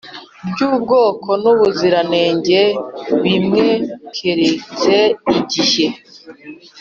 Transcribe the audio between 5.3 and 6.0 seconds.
igihe